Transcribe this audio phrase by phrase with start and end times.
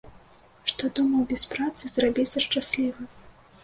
[0.71, 3.13] Што думаў без працы зрабіцца шчаслівы.